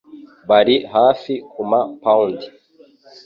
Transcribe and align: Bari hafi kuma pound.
Bari 0.49 0.75
hafi 0.93 1.33
kuma 1.51 1.79
pound. 2.03 2.39